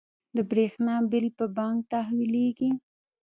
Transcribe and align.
د 0.35 0.37
بریښنا 0.49 0.95
بیل 1.11 1.27
په 1.37 1.45
بانک 1.57 1.79
تحویلیږي؟ 1.91 2.71